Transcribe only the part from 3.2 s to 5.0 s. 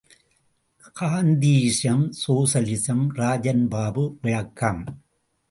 ராஜன்பாபு விளக்கம்!